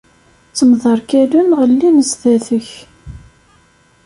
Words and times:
Ttemderkalen, 0.49 1.49
ɣellin 1.59 1.97
sdat-k. 2.09 2.69